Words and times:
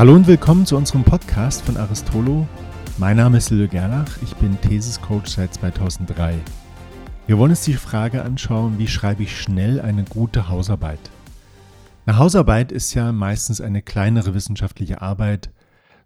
Hallo 0.00 0.14
und 0.14 0.26
willkommen 0.26 0.64
zu 0.64 0.78
unserem 0.78 1.04
Podcast 1.04 1.60
von 1.60 1.76
Aristolo. 1.76 2.48
Mein 2.96 3.18
Name 3.18 3.36
ist 3.36 3.50
Lille 3.50 3.68
Gerlach, 3.68 4.08
ich 4.22 4.34
bin 4.36 4.58
Thesis-Coach 4.58 5.30
seit 5.30 5.52
2003. 5.52 6.38
Wir 7.26 7.36
wollen 7.36 7.50
uns 7.50 7.64
die 7.64 7.74
Frage 7.74 8.22
anschauen, 8.22 8.78
wie 8.78 8.88
schreibe 8.88 9.24
ich 9.24 9.38
schnell 9.38 9.78
eine 9.78 10.04
gute 10.04 10.48
Hausarbeit. 10.48 11.10
Eine 12.06 12.16
Hausarbeit 12.16 12.72
ist 12.72 12.94
ja 12.94 13.12
meistens 13.12 13.60
eine 13.60 13.82
kleinere 13.82 14.32
wissenschaftliche 14.32 15.02
Arbeit, 15.02 15.50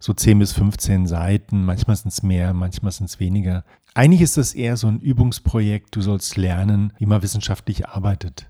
so 0.01 0.11
10 0.11 0.39
bis 0.39 0.51
15 0.51 1.07
Seiten, 1.07 1.63
manchmal 1.63 1.95
sind 1.95 2.11
es 2.11 2.21
mehr, 2.21 2.53
manchmal 2.53 2.91
sind 2.91 3.05
es 3.05 3.21
weniger. 3.21 3.63
Eigentlich 3.93 4.19
ist 4.19 4.35
das 4.35 4.53
eher 4.53 4.75
so 4.75 4.87
ein 4.87 4.99
Übungsprojekt, 4.99 5.95
du 5.95 6.01
sollst 6.01 6.35
lernen, 6.35 6.91
wie 6.97 7.05
man 7.05 7.23
wissenschaftlich 7.23 7.87
arbeitet. 7.87 8.49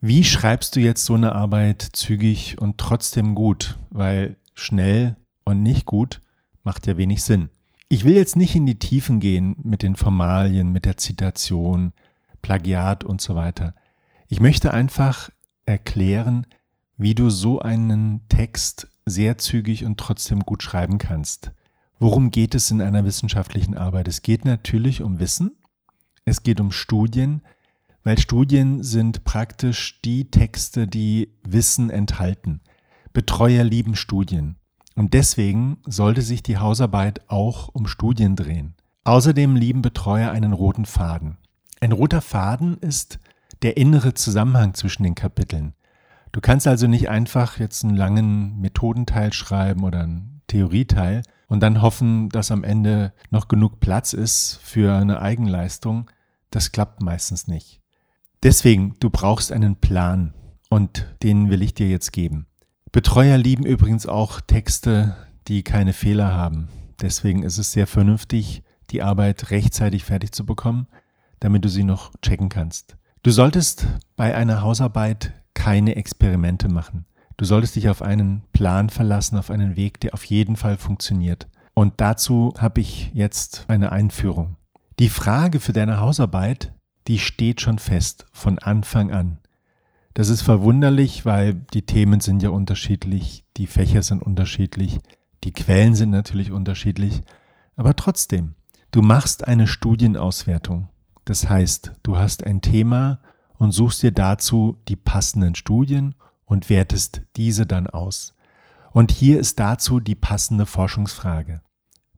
Wie 0.00 0.24
schreibst 0.24 0.74
du 0.74 0.80
jetzt 0.80 1.04
so 1.04 1.14
eine 1.14 1.36
Arbeit 1.36 1.82
zügig 1.92 2.60
und 2.60 2.78
trotzdem 2.78 3.36
gut? 3.36 3.78
Weil 3.90 4.34
schnell 4.56 5.16
und 5.44 5.62
nicht 5.62 5.86
gut 5.86 6.20
macht 6.64 6.88
ja 6.88 6.96
wenig 6.96 7.22
Sinn. 7.22 7.50
Ich 7.88 8.04
will 8.04 8.14
jetzt 8.14 8.34
nicht 8.34 8.56
in 8.56 8.66
die 8.66 8.80
Tiefen 8.80 9.20
gehen 9.20 9.54
mit 9.62 9.82
den 9.82 9.94
Formalien, 9.94 10.72
mit 10.72 10.84
der 10.84 10.96
Zitation, 10.96 11.92
Plagiat 12.42 13.04
und 13.04 13.20
so 13.20 13.36
weiter. 13.36 13.74
Ich 14.26 14.40
möchte 14.40 14.74
einfach 14.74 15.30
erklären, 15.66 16.46
wie 16.96 17.14
du 17.14 17.30
so 17.30 17.60
einen 17.60 18.22
Text 18.28 18.88
sehr 19.04 19.38
zügig 19.38 19.84
und 19.84 19.98
trotzdem 19.98 20.40
gut 20.40 20.64
schreiben 20.64 20.98
kannst. 20.98 21.52
Worum 22.00 22.30
geht 22.30 22.54
es 22.54 22.70
in 22.70 22.82
einer 22.82 23.04
wissenschaftlichen 23.04 23.76
Arbeit? 23.76 24.08
Es 24.08 24.22
geht 24.22 24.44
natürlich 24.44 25.02
um 25.02 25.20
Wissen, 25.20 25.52
es 26.24 26.42
geht 26.42 26.60
um 26.60 26.72
Studien, 26.72 27.42
weil 28.02 28.18
Studien 28.18 28.82
sind 28.82 29.24
praktisch 29.24 30.00
die 30.02 30.30
Texte, 30.30 30.88
die 30.88 31.32
Wissen 31.44 31.90
enthalten. 31.90 32.60
Betreuer 33.16 33.64
lieben 33.64 33.96
Studien. 33.96 34.56
Und 34.94 35.14
deswegen 35.14 35.78
sollte 35.86 36.20
sich 36.20 36.42
die 36.42 36.58
Hausarbeit 36.58 37.22
auch 37.30 37.68
um 37.68 37.86
Studien 37.86 38.36
drehen. 38.36 38.74
Außerdem 39.04 39.56
lieben 39.56 39.80
Betreuer 39.80 40.32
einen 40.32 40.52
roten 40.52 40.84
Faden. 40.84 41.38
Ein 41.80 41.92
roter 41.92 42.20
Faden 42.20 42.76
ist 42.76 43.18
der 43.62 43.78
innere 43.78 44.12
Zusammenhang 44.12 44.74
zwischen 44.74 45.02
den 45.02 45.14
Kapiteln. 45.14 45.72
Du 46.30 46.42
kannst 46.42 46.66
also 46.66 46.88
nicht 46.88 47.08
einfach 47.08 47.58
jetzt 47.58 47.84
einen 47.84 47.96
langen 47.96 48.60
Methodenteil 48.60 49.32
schreiben 49.32 49.82
oder 49.82 50.02
einen 50.02 50.42
Theorieteil 50.46 51.22
und 51.48 51.60
dann 51.60 51.80
hoffen, 51.80 52.28
dass 52.28 52.50
am 52.50 52.64
Ende 52.64 53.14
noch 53.30 53.48
genug 53.48 53.80
Platz 53.80 54.12
ist 54.12 54.60
für 54.62 54.94
eine 54.94 55.22
Eigenleistung. 55.22 56.10
Das 56.50 56.70
klappt 56.70 57.00
meistens 57.00 57.48
nicht. 57.48 57.80
Deswegen, 58.42 58.94
du 59.00 59.08
brauchst 59.08 59.52
einen 59.52 59.76
Plan 59.76 60.34
und 60.68 61.16
den 61.22 61.48
will 61.48 61.62
ich 61.62 61.72
dir 61.72 61.88
jetzt 61.88 62.12
geben. 62.12 62.46
Betreuer 62.96 63.36
lieben 63.36 63.66
übrigens 63.66 64.06
auch 64.06 64.40
Texte, 64.40 65.14
die 65.48 65.62
keine 65.62 65.92
Fehler 65.92 66.32
haben. 66.32 66.68
Deswegen 67.02 67.42
ist 67.42 67.58
es 67.58 67.72
sehr 67.72 67.86
vernünftig, 67.86 68.62
die 68.90 69.02
Arbeit 69.02 69.50
rechtzeitig 69.50 70.02
fertig 70.02 70.32
zu 70.32 70.46
bekommen, 70.46 70.86
damit 71.38 71.62
du 71.62 71.68
sie 71.68 71.84
noch 71.84 72.12
checken 72.22 72.48
kannst. 72.48 72.96
Du 73.22 73.30
solltest 73.32 73.86
bei 74.16 74.34
einer 74.34 74.62
Hausarbeit 74.62 75.34
keine 75.52 75.96
Experimente 75.96 76.70
machen. 76.70 77.04
Du 77.36 77.44
solltest 77.44 77.76
dich 77.76 77.90
auf 77.90 78.00
einen 78.00 78.44
Plan 78.54 78.88
verlassen, 78.88 79.36
auf 79.36 79.50
einen 79.50 79.76
Weg, 79.76 80.00
der 80.00 80.14
auf 80.14 80.24
jeden 80.24 80.56
Fall 80.56 80.78
funktioniert. 80.78 81.48
Und 81.74 82.00
dazu 82.00 82.54
habe 82.56 82.80
ich 82.80 83.10
jetzt 83.12 83.66
eine 83.68 83.92
Einführung. 83.92 84.56
Die 85.00 85.10
Frage 85.10 85.60
für 85.60 85.74
deine 85.74 86.00
Hausarbeit, 86.00 86.72
die 87.08 87.18
steht 87.18 87.60
schon 87.60 87.78
fest 87.78 88.24
von 88.32 88.58
Anfang 88.58 89.12
an. 89.12 89.36
Das 90.16 90.30
ist 90.30 90.40
verwunderlich, 90.40 91.26
weil 91.26 91.52
die 91.52 91.82
Themen 91.82 92.20
sind 92.20 92.42
ja 92.42 92.48
unterschiedlich, 92.48 93.44
die 93.58 93.66
Fächer 93.66 94.02
sind 94.02 94.22
unterschiedlich, 94.22 94.98
die 95.44 95.52
Quellen 95.52 95.94
sind 95.94 96.08
natürlich 96.08 96.52
unterschiedlich, 96.52 97.20
aber 97.76 97.94
trotzdem, 97.96 98.54
du 98.92 99.02
machst 99.02 99.46
eine 99.46 99.66
Studienauswertung. 99.66 100.88
Das 101.26 101.50
heißt, 101.50 101.92
du 102.02 102.16
hast 102.16 102.44
ein 102.44 102.62
Thema 102.62 103.20
und 103.58 103.72
suchst 103.72 104.02
dir 104.02 104.10
dazu 104.10 104.78
die 104.88 104.96
passenden 104.96 105.54
Studien 105.54 106.14
und 106.46 106.70
wertest 106.70 107.20
diese 107.36 107.66
dann 107.66 107.86
aus. 107.86 108.34
Und 108.92 109.12
hier 109.12 109.38
ist 109.38 109.60
dazu 109.60 110.00
die 110.00 110.14
passende 110.14 110.64
Forschungsfrage. 110.64 111.60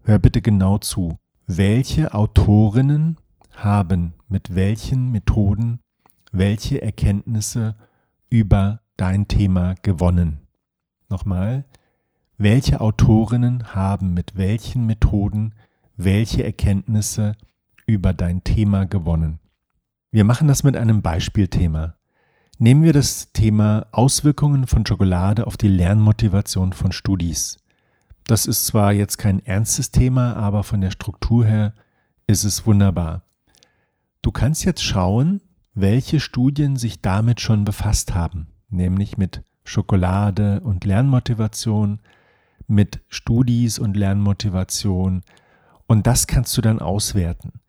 Hör 0.04 0.20
bitte 0.20 0.40
genau 0.40 0.78
zu. 0.78 1.18
Welche 1.48 2.14
Autorinnen 2.14 3.16
haben 3.56 4.14
mit 4.28 4.54
welchen 4.54 5.10
Methoden 5.10 5.80
welche 6.32 6.82
Erkenntnisse 6.82 7.76
über 8.30 8.80
dein 8.96 9.28
Thema 9.28 9.74
gewonnen? 9.82 10.40
Nochmal, 11.08 11.64
welche 12.36 12.80
Autorinnen 12.80 13.74
haben 13.74 14.14
mit 14.14 14.36
welchen 14.36 14.86
Methoden 14.86 15.54
welche 15.96 16.44
Erkenntnisse 16.44 17.34
über 17.86 18.12
dein 18.12 18.44
Thema 18.44 18.86
gewonnen? 18.86 19.40
Wir 20.10 20.24
machen 20.24 20.48
das 20.48 20.62
mit 20.62 20.76
einem 20.76 21.02
Beispielthema. 21.02 21.94
Nehmen 22.58 22.82
wir 22.82 22.92
das 22.92 23.32
Thema 23.32 23.86
Auswirkungen 23.92 24.66
von 24.66 24.86
Schokolade 24.86 25.46
auf 25.46 25.56
die 25.56 25.68
Lernmotivation 25.68 26.72
von 26.72 26.92
Studis. 26.92 27.58
Das 28.26 28.46
ist 28.46 28.66
zwar 28.66 28.92
jetzt 28.92 29.16
kein 29.16 29.44
ernstes 29.44 29.90
Thema, 29.90 30.34
aber 30.34 30.62
von 30.62 30.80
der 30.80 30.90
Struktur 30.90 31.44
her 31.46 31.72
ist 32.26 32.44
es 32.44 32.66
wunderbar. 32.66 33.22
Du 34.22 34.32
kannst 34.32 34.64
jetzt 34.64 34.82
schauen, 34.82 35.40
welche 35.80 36.20
Studien 36.20 36.76
sich 36.76 37.00
damit 37.00 37.40
schon 37.40 37.64
befasst 37.64 38.14
haben, 38.14 38.48
nämlich 38.68 39.16
mit 39.16 39.42
Schokolade 39.64 40.60
und 40.60 40.84
Lernmotivation, 40.84 42.00
mit 42.66 43.00
Studis 43.08 43.78
und 43.78 43.96
Lernmotivation. 43.96 45.22
Und 45.86 46.06
das 46.06 46.26
kannst 46.26 46.56
du 46.56 46.60
dann 46.60 46.80
auswerten. 46.80 47.60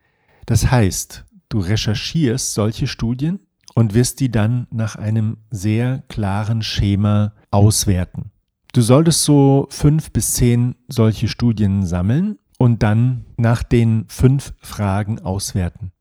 Das 0.46 0.72
heißt, 0.72 1.26
du 1.50 1.60
recherchierst 1.60 2.54
solche 2.54 2.88
Studien 2.88 3.40
und 3.76 3.94
wirst 3.94 4.20
die 4.20 4.32
dann 4.32 4.68
nach 4.72 4.96
einem 4.96 5.38
sehr 5.52 6.04
klaren 6.08 6.62
Schema 6.62 7.34
auswerten. 7.52 8.32
Du 8.74 8.82
solltest 8.82 9.24
so 9.24 9.68
fünf 9.70 10.12
bis 10.12 10.34
zehn 10.34 10.76
solche 10.88 11.28
Studien 11.28 11.86
sammeln 11.86 12.38
und 12.58 12.84
dann 12.84 13.26
nach 13.38 13.64
den 13.64 14.06
fünf 14.08 14.54
Fragen 14.60 15.20
auswerten. 15.20 15.92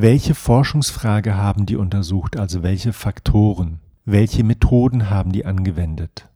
Welche 0.00 0.36
Forschungsfrage 0.36 1.36
haben 1.36 1.66
die 1.66 1.74
untersucht, 1.74 2.36
also 2.36 2.62
welche 2.62 2.92
Faktoren? 2.92 3.80
Welche 4.04 4.44
Methoden 4.44 5.10
haben 5.10 5.32
die 5.32 5.44
angewendet? 5.44 6.28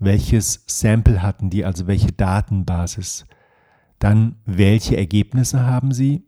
Welches 0.00 0.64
Sample 0.66 1.22
hatten 1.22 1.48
die, 1.48 1.64
also 1.64 1.86
welche 1.86 2.10
Datenbasis? 2.10 3.24
Dann, 4.00 4.34
welche 4.44 4.96
Ergebnisse 4.96 5.64
haben 5.64 5.92
sie? 5.92 6.24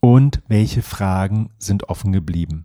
Und 0.00 0.40
welche 0.48 0.80
Fragen 0.80 1.50
sind 1.58 1.90
offen 1.90 2.12
geblieben? 2.12 2.64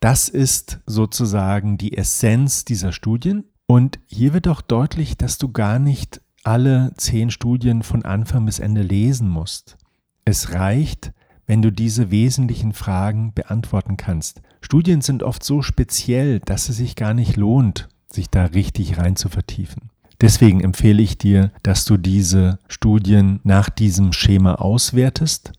Das 0.00 0.28
ist 0.28 0.80
sozusagen 0.84 1.78
die 1.78 1.96
Essenz 1.96 2.64
dieser 2.64 2.90
Studien. 2.90 3.44
Und 3.68 4.00
hier 4.08 4.34
wird 4.34 4.48
auch 4.48 4.60
deutlich, 4.60 5.16
dass 5.16 5.38
du 5.38 5.52
gar 5.52 5.78
nicht 5.78 6.20
alle 6.42 6.94
zehn 6.96 7.30
Studien 7.30 7.84
von 7.84 8.04
Anfang 8.04 8.44
bis 8.44 8.58
Ende 8.58 8.82
lesen 8.82 9.28
musst. 9.28 9.76
Es 10.24 10.52
reicht, 10.52 11.12
wenn 11.52 11.60
du 11.60 11.70
diese 11.70 12.10
wesentlichen 12.10 12.72
Fragen 12.72 13.34
beantworten 13.34 13.98
kannst. 13.98 14.40
Studien 14.62 15.02
sind 15.02 15.22
oft 15.22 15.44
so 15.44 15.60
speziell, 15.60 16.40
dass 16.40 16.70
es 16.70 16.78
sich 16.78 16.96
gar 16.96 17.12
nicht 17.12 17.36
lohnt, 17.36 17.90
sich 18.08 18.30
da 18.30 18.46
richtig 18.46 18.96
rein 18.96 19.16
zu 19.16 19.28
vertiefen. 19.28 19.90
Deswegen 20.18 20.62
empfehle 20.62 21.02
ich 21.02 21.18
dir, 21.18 21.52
dass 21.62 21.84
du 21.84 21.98
diese 21.98 22.58
Studien 22.68 23.40
nach 23.44 23.68
diesem 23.68 24.14
Schema 24.14 24.54
auswertest. 24.54 25.52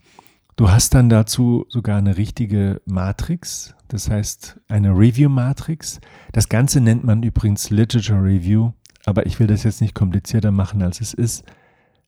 Du 0.55 0.71
hast 0.71 0.95
dann 0.95 1.09
dazu 1.09 1.67
sogar 1.69 1.99
eine 1.99 2.17
richtige 2.17 2.81
Matrix, 2.85 3.75
das 3.87 4.09
heißt 4.09 4.61
eine 4.69 4.97
Review-Matrix. 4.97 6.01
Das 6.31 6.49
Ganze 6.49 6.81
nennt 6.81 7.03
man 7.03 7.21
übrigens 7.21 7.69
Literature 7.69 8.23
Review, 8.23 8.71
aber 9.05 9.27
ich 9.27 9.39
will 9.39 9.45
das 9.45 9.61
jetzt 9.61 9.81
nicht 9.81 9.93
komplizierter 9.93 10.49
machen, 10.49 10.81
als 10.81 11.01
es 11.01 11.13
ist. 11.13 11.43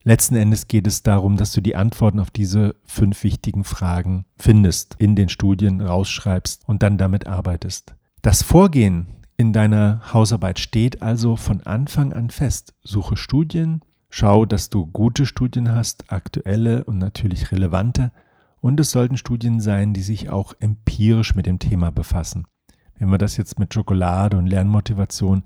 Letzten 0.07 0.35
Endes 0.35 0.67
geht 0.67 0.85
es 0.85 1.01
darum, 1.01 1.35
dass 1.35 1.51
du 1.51 1.61
die 1.61 1.75
Antworten 1.75 2.19
auf 2.19 2.29
diese 2.29 2.75
fünf 2.85 3.23
wichtigen 3.23 3.63
Fragen 3.63 4.25
findest, 4.37 4.93
in 4.99 5.15
den 5.15 5.29
Studien 5.29 5.81
rausschreibst 5.81 6.61
und 6.67 6.83
dann 6.83 6.99
damit 6.99 7.25
arbeitest. 7.25 7.95
Das 8.21 8.43
Vorgehen 8.43 9.07
in 9.35 9.51
deiner 9.51 10.13
Hausarbeit 10.13 10.59
steht 10.59 11.01
also 11.01 11.35
von 11.35 11.61
Anfang 11.61 12.13
an 12.13 12.29
fest. 12.29 12.75
Suche 12.83 13.17
Studien, 13.17 13.81
schau, 14.11 14.45
dass 14.45 14.69
du 14.69 14.85
gute 14.85 15.25
Studien 15.25 15.73
hast, 15.73 16.11
aktuelle 16.13 16.83
und 16.83 16.99
natürlich 16.99 17.51
relevante. 17.51 18.11
Und 18.61 18.79
es 18.79 18.91
sollten 18.91 19.17
Studien 19.17 19.59
sein, 19.59 19.93
die 19.95 20.03
sich 20.03 20.29
auch 20.29 20.53
empirisch 20.59 21.33
mit 21.33 21.47
dem 21.47 21.57
Thema 21.57 21.89
befassen. 21.89 22.45
Wenn 22.99 23.09
wir 23.09 23.17
das 23.17 23.37
jetzt 23.37 23.57
mit 23.57 23.73
Schokolade 23.73 24.37
und 24.37 24.45
Lernmotivation, 24.45 25.45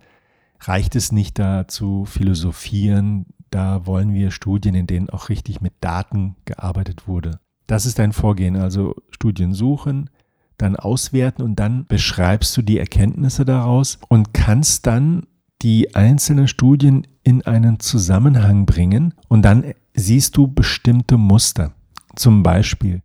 reicht 0.59 0.97
es 0.97 1.13
nicht 1.13 1.39
da 1.39 1.65
zu 1.69 2.03
philosophieren, 2.03 3.25
da 3.49 3.85
wollen 3.85 4.13
wir 4.13 4.31
Studien, 4.31 4.75
in 4.75 4.87
denen 4.87 5.09
auch 5.09 5.29
richtig 5.29 5.61
mit 5.61 5.73
Daten 5.81 6.35
gearbeitet 6.45 7.07
wurde. 7.07 7.39
Das 7.67 7.85
ist 7.85 7.99
dein 7.99 8.13
Vorgehen, 8.13 8.55
also 8.55 8.95
Studien 9.11 9.53
suchen, 9.53 10.09
dann 10.57 10.75
auswerten 10.75 11.43
und 11.43 11.55
dann 11.57 11.85
beschreibst 11.85 12.55
du 12.57 12.61
die 12.61 12.79
Erkenntnisse 12.79 13.45
daraus 13.45 13.99
und 14.09 14.33
kannst 14.33 14.87
dann 14.87 15.27
die 15.61 15.95
einzelnen 15.95 16.47
Studien 16.47 17.05
in 17.23 17.41
einen 17.43 17.79
Zusammenhang 17.79 18.65
bringen 18.65 19.13
und 19.27 19.43
dann 19.43 19.73
siehst 19.93 20.37
du 20.37 20.47
bestimmte 20.47 21.17
Muster. 21.17 21.73
Zum 22.15 22.43
Beispiel 22.43 23.01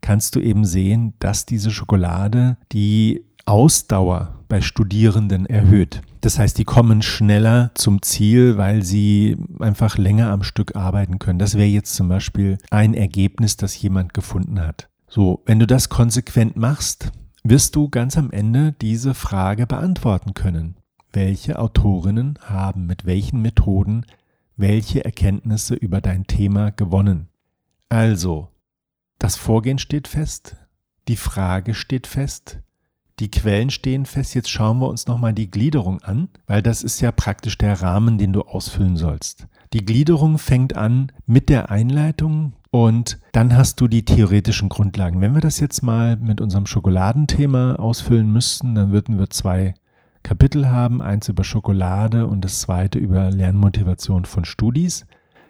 kannst 0.00 0.34
du 0.34 0.40
eben 0.40 0.64
sehen, 0.64 1.14
dass 1.18 1.46
diese 1.46 1.70
Schokolade 1.70 2.56
die 2.72 3.24
Ausdauer 3.46 4.44
bei 4.48 4.60
Studierenden 4.60 5.46
erhöht. 5.46 6.02
Das 6.20 6.38
heißt, 6.38 6.58
die 6.58 6.64
kommen 6.64 7.02
schneller 7.02 7.70
zum 7.74 8.02
Ziel, 8.02 8.58
weil 8.58 8.82
sie 8.82 9.36
einfach 9.58 9.96
länger 9.96 10.30
am 10.30 10.42
Stück 10.42 10.76
arbeiten 10.76 11.18
können. 11.18 11.38
Das 11.38 11.54
wäre 11.54 11.66
jetzt 11.66 11.94
zum 11.94 12.08
Beispiel 12.08 12.58
ein 12.70 12.94
Ergebnis, 12.94 13.56
das 13.56 13.80
jemand 13.80 14.12
gefunden 14.12 14.60
hat. 14.60 14.88
So, 15.08 15.42
wenn 15.46 15.58
du 15.58 15.66
das 15.66 15.88
konsequent 15.88 16.56
machst, 16.56 17.12
wirst 17.42 17.74
du 17.76 17.88
ganz 17.88 18.18
am 18.18 18.30
Ende 18.30 18.72
diese 18.80 19.14
Frage 19.14 19.66
beantworten 19.66 20.34
können. 20.34 20.76
Welche 21.12 21.58
Autorinnen 21.58 22.38
haben 22.44 22.86
mit 22.86 23.06
welchen 23.06 23.42
Methoden 23.42 24.04
welche 24.60 25.04
Erkenntnisse 25.04 25.74
über 25.74 26.00
dein 26.00 26.26
Thema 26.26 26.70
gewonnen? 26.70 27.28
Also, 27.88 28.48
das 29.18 29.36
Vorgehen 29.36 29.78
steht 29.78 30.06
fest, 30.06 30.56
die 31.08 31.16
Frage 31.16 31.74
steht 31.74 32.06
fest, 32.06 32.60
die 33.20 33.30
Quellen 33.30 33.70
stehen 33.70 34.06
fest. 34.06 34.34
Jetzt 34.34 34.50
schauen 34.50 34.78
wir 34.78 34.88
uns 34.88 35.06
nochmal 35.06 35.32
die 35.32 35.50
Gliederung 35.50 36.00
an, 36.02 36.28
weil 36.46 36.62
das 36.62 36.82
ist 36.82 37.00
ja 37.00 37.12
praktisch 37.12 37.58
der 37.58 37.80
Rahmen, 37.80 38.18
den 38.18 38.32
du 38.32 38.42
ausfüllen 38.42 38.96
sollst. 38.96 39.46
Die 39.72 39.84
Gliederung 39.84 40.38
fängt 40.38 40.74
an 40.74 41.12
mit 41.26 41.48
der 41.48 41.70
Einleitung 41.70 42.54
und 42.70 43.20
dann 43.32 43.56
hast 43.56 43.80
du 43.80 43.88
die 43.88 44.04
theoretischen 44.04 44.68
Grundlagen. 44.68 45.20
Wenn 45.20 45.34
wir 45.34 45.40
das 45.40 45.60
jetzt 45.60 45.82
mal 45.82 46.16
mit 46.16 46.40
unserem 46.40 46.66
Schokoladenthema 46.66 47.76
ausfüllen 47.76 48.32
müssten, 48.32 48.74
dann 48.74 48.90
würden 48.90 49.18
wir 49.18 49.30
zwei 49.30 49.74
Kapitel 50.22 50.68
haben, 50.68 51.00
eins 51.00 51.28
über 51.28 51.44
Schokolade 51.44 52.26
und 52.26 52.44
das 52.44 52.60
zweite 52.60 52.98
über 52.98 53.30
Lernmotivation 53.30 54.24
von 54.24 54.44
Studis. 54.44 55.06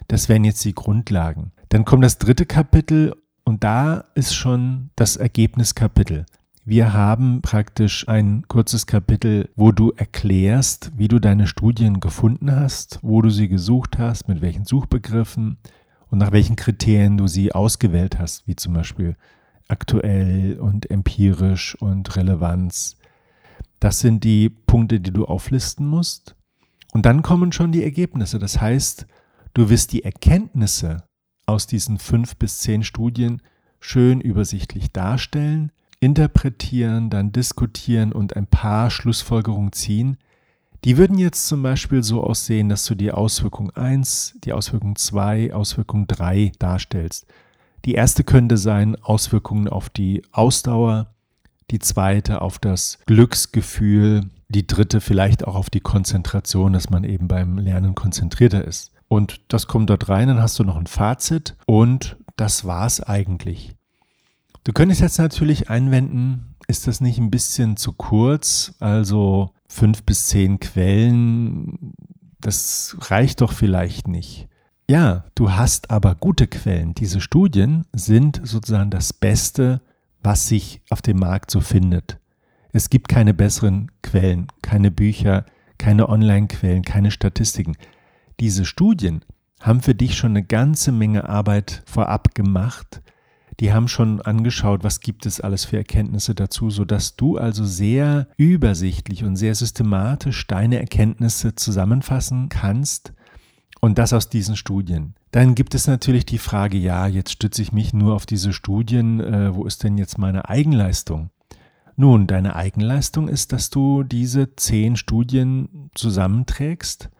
Das 0.09 0.29
wären 0.29 0.45
jetzt 0.45 0.65
die 0.65 0.75
Grundlagen. 0.75 1.53
Dann 1.69 1.85
kommt 1.85 2.05
das 2.05 2.19
dritte 2.19 2.47
Kapitel 2.47 3.15
und 3.45 3.65
da 3.65 4.05
ist 4.15 4.35
schon 4.35 4.91
das 4.97 5.17
Ergebniskapitel. 5.17 6.27
Wir 6.71 6.93
haben 6.93 7.43
praktisch 7.43 8.07
ein 8.07 8.47
kurzes 8.47 8.87
Kapitel, 8.87 9.51
wo 9.57 9.73
du 9.73 9.91
erklärst, 9.91 10.93
wie 10.97 11.09
du 11.09 11.19
deine 11.19 11.49
Studien 11.49 11.99
gefunden 11.99 12.53
hast, 12.55 13.01
wo 13.03 13.23
du 13.23 13.29
sie 13.29 13.49
gesucht 13.49 13.99
hast, 13.99 14.29
mit 14.29 14.41
welchen 14.41 14.65
Suchbegriffen 14.65 15.59
und 16.11 16.19
nach 16.19 16.31
welchen 16.31 16.55
Kriterien 16.55 17.17
du 17.17 17.27
sie 17.27 17.51
ausgewählt 17.51 18.21
hast, 18.21 18.47
wie 18.47 18.55
zum 18.55 18.75
Beispiel 18.75 19.17
aktuell 19.67 20.61
und 20.61 20.89
empirisch 20.93 21.75
und 21.75 22.15
Relevanz. 22.15 22.97
Das 23.81 23.99
sind 23.99 24.23
die 24.23 24.49
Punkte, 24.49 25.01
die 25.01 25.11
du 25.11 25.25
auflisten 25.25 25.89
musst. 25.89 26.37
Und 26.93 27.05
dann 27.05 27.23
kommen 27.23 27.51
schon 27.51 27.73
die 27.73 27.83
Ergebnisse. 27.83 28.39
Das 28.39 28.61
heißt, 28.61 29.09
du 29.55 29.71
wirst 29.71 29.93
die 29.93 30.05
Erkenntnisse 30.05 30.99
aus 31.47 31.67
diesen 31.67 31.99
fünf 31.99 32.37
bis 32.37 32.61
zehn 32.61 32.85
Studien 32.85 33.43
schön 33.81 34.21
übersichtlich 34.21 34.93
darstellen, 34.93 35.73
interpretieren, 36.00 37.11
dann 37.11 37.32
diskutieren 37.32 38.12
und 38.12 38.35
ein 38.35 38.47
paar 38.47 38.91
Schlussfolgerungen 38.91 39.73
ziehen. 39.73 40.17
Die 40.85 40.97
würden 40.97 41.19
jetzt 41.19 41.47
zum 41.47 41.62
Beispiel 41.62 42.02
so 42.02 42.25
aussehen, 42.25 42.70
dass 42.70 42.87
du 42.87 42.94
die 42.94 43.12
Auswirkung 43.12 43.70
1, 43.70 44.38
die 44.44 44.55
Auswirkung 44.55 44.97
2, 44.97 45.52
Auswirkung 45.52 46.06
3 46.06 46.52
darstellst. 46.58 47.26
Die 47.85 47.94
erste 47.94 48.25
könnte 48.25 48.56
sein 48.56 48.97
Auswirkungen 48.97 49.69
auf 49.69 49.91
die 49.91 50.23
Ausdauer, 50.32 51.08
die 51.70 51.79
zweite 51.79 52.41
auf 52.41 52.58
das 52.58 52.99
Glücksgefühl, 53.06 54.31
die 54.49 54.67
dritte 54.67 55.00
vielleicht 55.00 55.47
auch 55.47 55.55
auf 55.55 55.70
die 55.70 55.81
Konzentration, 55.81 56.73
dass 56.73 56.91
man 56.91 57.05
eben 57.05 57.29
beim 57.29 57.58
Lernen 57.58 57.94
konzentrierter 57.94 58.64
ist. 58.64 58.93
Und 59.08 59.41
das 59.49 59.67
kommt 59.67 59.91
dort 59.91 60.08
rein, 60.08 60.29
dann 60.29 60.41
hast 60.41 60.58
du 60.58 60.64
noch 60.64 60.76
ein 60.76 60.87
Fazit 60.87 61.56
und 61.67 62.17
das 62.37 62.64
war's 62.64 63.00
eigentlich. 63.00 63.75
Du 64.71 64.75
könntest 64.75 65.01
jetzt 65.01 65.19
natürlich 65.19 65.69
einwenden, 65.69 66.55
ist 66.69 66.87
das 66.87 67.01
nicht 67.01 67.19
ein 67.19 67.33
bisschen 67.33 67.77
zu 67.77 67.93
kurz? 67.93 68.73
Also 68.79 69.51
fünf 69.67 70.05
bis 70.05 70.29
zehn 70.29 70.61
Quellen, 70.61 71.93
das 72.41 72.97
reicht 73.01 73.41
doch 73.41 73.53
vielleicht 73.53 74.07
nicht. 74.07 74.47
Ja, 74.89 75.25
du 75.35 75.51
hast 75.51 75.91
aber 75.91 76.15
gute 76.15 76.47
Quellen. 76.47 76.95
Diese 76.95 77.21
Studien 77.21 77.85
sind 77.93 78.41
sozusagen 78.45 78.91
das 78.91 79.13
Beste, 79.13 79.81
was 80.23 80.47
sich 80.47 80.83
auf 80.89 81.03
dem 81.03 81.19
Markt 81.19 81.51
so 81.51 81.61
findet. 81.61 82.21
Es 82.73 82.91
gibt 82.91 83.09
keine 83.09 83.35
besseren 83.35 83.91
Quellen, 84.05 84.47
keine 84.63 84.93
Bücher, 84.93 85.47
keine 85.79 86.09
Online-Quellen, 86.09 86.83
keine 86.83 87.11
Statistiken. 87.11 87.77
Diese 88.39 88.65
Studien 88.65 89.25
haben 89.59 89.81
für 89.81 89.97
dich 89.97 90.17
schon 90.17 90.31
eine 90.31 90.45
ganze 90.45 90.93
Menge 90.93 91.29
Arbeit 91.29 91.83
vorab 91.87 92.37
gemacht. 92.37 93.03
Die 93.61 93.75
haben 93.75 93.89
schon 93.89 94.23
angeschaut, 94.23 94.85
was 94.85 95.01
gibt 95.01 95.27
es 95.27 95.39
alles 95.39 95.67
für 95.67 95.77
Erkenntnisse 95.77 96.35
dazu, 96.35 96.71
sodass 96.71 97.17
du 97.17 97.37
also 97.37 97.67
sehr 97.67 98.27
übersichtlich 98.39 99.23
und 99.23 99.37
sehr 99.37 99.55
systematisch 99.55 100.47
deine 100.47 100.79
Erkenntnisse 100.79 101.55
zusammenfassen 101.55 102.49
kannst 102.49 103.12
und 103.81 103.99
das 103.99 104.15
aus 104.15 104.31
diesen 104.31 104.57
Studien. 104.57 105.15
Dann 105.31 105.55
gibt 105.55 105.75
es 105.75 105.87
natürlich 105.87 106.25
die 106.25 106.39
Frage, 106.39 106.79
ja, 106.79 107.07
jetzt 107.07 107.33
stütze 107.33 107.61
ich 107.61 107.71
mich 107.71 107.93
nur 107.93 108.15
auf 108.15 108.25
diese 108.25 108.55
Studien, 108.55 109.21
äh, 109.21 109.55
wo 109.55 109.67
ist 109.67 109.85
denn 109.85 109.99
jetzt 109.99 110.17
meine 110.17 110.49
Eigenleistung? 110.49 111.29
Nun, 111.97 112.27
deine 112.27 112.57
Eigenleistung 112.57 113.29
ist, 113.29 113.53
dass 113.53 113.69
du 113.69 114.05
diese 114.05 114.57
zehn 114.57 114.97
Studien 114.97 115.91
zusammenträgst 115.95 117.11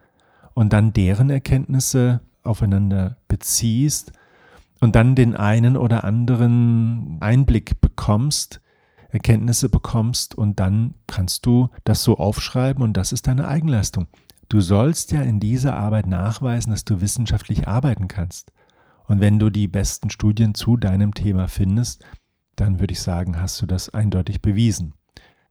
und 0.55 0.73
dann 0.73 0.91
deren 0.91 1.29
Erkenntnisse 1.29 2.21
aufeinander 2.43 3.17
beziehst 3.27 4.11
und 4.81 4.95
dann 4.95 5.15
den 5.15 5.35
einen 5.37 5.77
oder 5.77 6.03
anderen 6.03 7.17
Einblick 7.21 7.79
bekommst, 7.79 8.59
Erkenntnisse 9.09 9.69
bekommst 9.69 10.35
und 10.35 10.59
dann 10.59 10.95
kannst 11.07 11.45
du 11.45 11.69
das 11.83 12.03
so 12.03 12.17
aufschreiben 12.17 12.83
und 12.83 12.97
das 12.97 13.11
ist 13.11 13.27
deine 13.27 13.47
Eigenleistung. 13.47 14.07
Du 14.49 14.59
sollst 14.59 15.11
ja 15.13 15.21
in 15.21 15.39
dieser 15.39 15.77
Arbeit 15.77 16.07
nachweisen, 16.07 16.71
dass 16.71 16.83
du 16.83 16.99
wissenschaftlich 16.99 17.67
arbeiten 17.67 18.09
kannst. 18.09 18.51
Und 19.07 19.21
wenn 19.21 19.39
du 19.39 19.49
die 19.49 19.67
besten 19.67 20.09
Studien 20.09 20.55
zu 20.55 20.77
deinem 20.77 21.13
Thema 21.13 21.47
findest, 21.47 22.03
dann 22.55 22.79
würde 22.79 22.93
ich 22.93 23.01
sagen, 23.01 23.39
hast 23.41 23.61
du 23.61 23.65
das 23.65 23.89
eindeutig 23.89 24.41
bewiesen. 24.41 24.93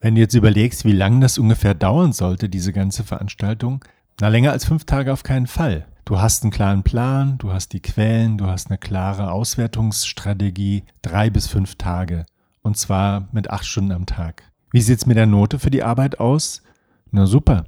Wenn 0.01 0.15
du 0.15 0.21
jetzt 0.21 0.35
überlegst, 0.35 0.85
wie 0.85 0.93
lange 0.93 1.21
das 1.21 1.39
ungefähr 1.39 1.75
dauern 1.75 2.13
sollte, 2.13 2.49
diese 2.49 2.73
ganze 2.73 3.05
Veranstaltung, 3.05 3.85
na, 4.21 4.29
länger 4.29 4.53
als 4.53 4.65
fünf 4.65 4.85
Tage 4.85 5.13
auf 5.13 5.23
keinen 5.23 5.47
Fall. 5.47 5.87
Du 6.05 6.21
hast 6.21 6.43
einen 6.43 6.51
klaren 6.51 6.83
Plan, 6.83 7.39
du 7.39 7.53
hast 7.53 7.73
die 7.73 7.81
Quellen, 7.81 8.39
du 8.39 8.47
hast 8.47 8.69
eine 8.69 8.79
klare 8.79 9.31
Auswertungsstrategie, 9.31 10.85
drei 11.03 11.31
bis 11.31 11.47
fünf 11.47 11.77
Tage. 11.77 12.27
Und 12.63 12.77
zwar 12.77 13.29
mit 13.33 13.51
acht 13.51 13.65
Stunden 13.65 13.93
am 13.93 14.07
Tag. 14.07 14.43
Wie 14.73 14.81
sieht's 14.81 15.07
mit 15.07 15.17
der 15.17 15.27
Note 15.27 15.59
für 15.59 15.71
die 15.71 15.83
Arbeit 15.83 16.21
aus? 16.21 16.63
Na 17.11 17.27
super. 17.27 17.65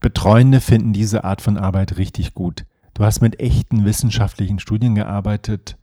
Betreuende 0.00 0.60
finden 0.60 0.92
diese 0.92 1.24
Art 1.24 1.40
von 1.40 1.56
Arbeit 1.56 1.96
richtig 1.96 2.34
gut. 2.34 2.64
Du 2.94 3.04
hast 3.04 3.20
mit 3.20 3.40
echten 3.40 3.84
wissenschaftlichen 3.84 4.58
Studien 4.58 4.94
gearbeitet, 4.94 5.76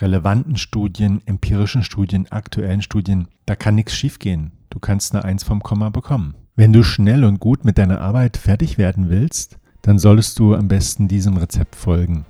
relevanten 0.00 0.56
Studien, 0.56 1.20
empirischen 1.26 1.82
Studien, 1.82 2.30
aktuellen 2.30 2.82
Studien. 2.82 3.28
Da 3.46 3.56
kann 3.56 3.74
nichts 3.74 3.94
schiefgehen. 3.94 4.52
Du 4.70 4.78
kannst 4.78 5.14
eine 5.14 5.24
Eins 5.24 5.42
vom 5.42 5.62
Komma 5.62 5.90
bekommen. 5.90 6.34
Wenn 6.54 6.72
du 6.72 6.82
schnell 6.82 7.24
und 7.24 7.40
gut 7.40 7.64
mit 7.64 7.78
deiner 7.78 8.00
Arbeit 8.00 8.36
fertig 8.36 8.78
werden 8.78 9.08
willst, 9.08 9.58
dann 9.82 9.98
solltest 9.98 10.38
du 10.38 10.54
am 10.54 10.68
besten 10.68 11.08
diesem 11.08 11.36
Rezept 11.36 11.76
folgen. 11.76 12.24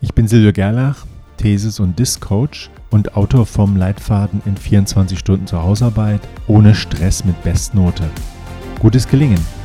Ich 0.00 0.12
bin 0.12 0.28
Silvio 0.28 0.52
Gerlach, 0.52 1.06
Thesis- 1.38 1.80
und 1.80 1.98
Disk-Coach 1.98 2.70
und 2.90 3.16
Autor 3.16 3.46
vom 3.46 3.76
Leitfaden 3.76 4.42
in 4.44 4.56
24 4.56 5.18
Stunden 5.18 5.46
zur 5.46 5.62
Hausarbeit 5.62 6.20
ohne 6.46 6.74
Stress 6.74 7.24
mit 7.24 7.40
Bestnote. 7.42 8.04
Gutes 8.80 9.08
Gelingen! 9.08 9.55